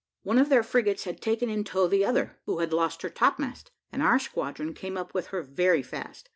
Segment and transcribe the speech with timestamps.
[0.23, 3.69] One of their frigates had taken in tow the other, who had lost her topmast,
[3.91, 6.27] and our squadron came up with her very fast.